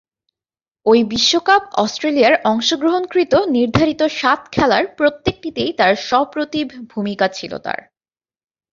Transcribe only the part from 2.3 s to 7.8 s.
অংশগ্রহণকৃত নির্ধারিত সাত খেলার প্রত্যেকটিতেই তার সপ্রতিভ ভূমিকা ছিল তার।